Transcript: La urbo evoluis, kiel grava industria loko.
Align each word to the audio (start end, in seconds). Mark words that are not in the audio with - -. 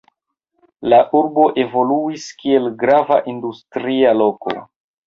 La 0.93 0.99
urbo 1.19 1.45
evoluis, 1.65 2.27
kiel 2.41 2.69
grava 2.81 3.21
industria 3.35 4.21
loko. 4.25 4.61